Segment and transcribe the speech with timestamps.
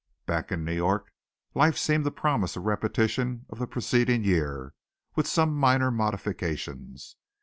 [0.25, 1.13] Back in New York,
[1.53, 4.73] life seemed to promise a repetition of the preceding year,
[5.15, 7.17] with some minor modifications.